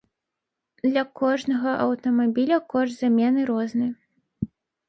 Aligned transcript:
Для 0.89 1.03
кожнага 1.19 1.69
аўтамабіля 1.85 2.57
кошт 2.73 2.93
замены 3.05 3.41
розны. 3.51 3.87